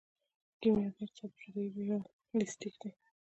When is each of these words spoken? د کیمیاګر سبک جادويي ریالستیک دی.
د 0.03 0.03
کیمیاګر 0.61 1.09
سبک 1.17 1.37
جادويي 1.41 1.69
ریالستیک 2.31 2.73
دی. 2.81 2.89